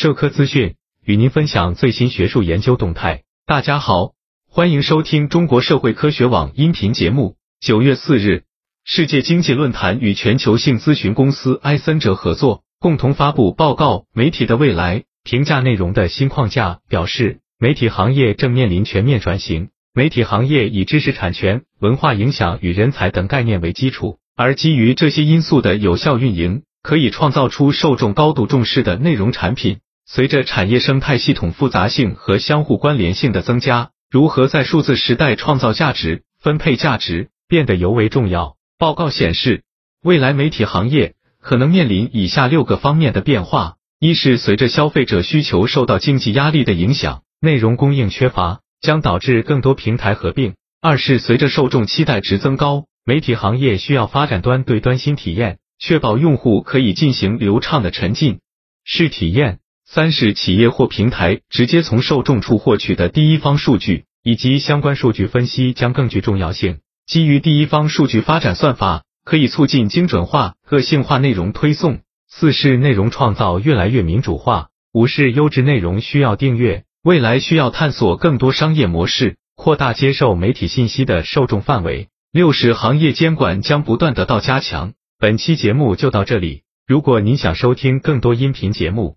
[0.00, 3.22] 社科资讯与您分享最新学术研究动态。
[3.44, 4.12] 大家好，
[4.48, 7.36] 欢迎收听中国社会科学网音频节目。
[7.60, 8.44] 九月四日，
[8.82, 19.68] 世界经济论坛与全球性咨询公司埃森哲合作，共同发布报告《媒体的未来：评价内容的新框架》，表示媒体行业正面临全面转型。
[19.92, 26.62] 媒体行业以知识产权、文化影响与人才等概念为基础，而基于这些因素的有效运营。
[26.82, 29.80] 可以创造出受众高度重视的内容产品。
[30.12, 38.56] 随着产业生态系统复杂性和相互关联性的增加，如何在数字时代创造价值、分配价值变得尤为重要。
[38.76, 39.62] 报告显示，
[40.02, 55.58] 未来媒体行业可能面临以下六个方面的变化：一是随着消费者需求受到经济压力的影响，内容供应缺乏，将导致更多平台合并；二是随着受众期待值增高，媒体行业需要发展端对端新体验。
[55.78, 58.40] 确保用户可以进行流畅的沉浸
[58.84, 59.60] 式体验。
[59.92, 66.78] 三是企业或平台直接从受众处获取的第一方数据以及相关数据分析将更具重要性。
[67.08, 72.02] 基于第一方数据发展算法可以促进精准化、个性化内容推送。
[72.28, 74.68] 四是内容创造越来越民主化。
[74.92, 82.10] 五是优质内容需要订阅，未来需要探索更多商业模式，扩大接受媒体信息的受众范围。
[82.30, 84.92] 六是行业监管将不断得到加强。
[85.18, 86.62] 本期节目就到这里。
[86.86, 89.16] 如果您想收听更多音频节目，